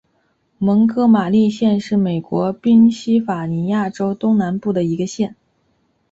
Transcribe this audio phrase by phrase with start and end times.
[0.57, 5.35] 蒙哥马利县是美国宾夕法尼亚州东南部的一个县。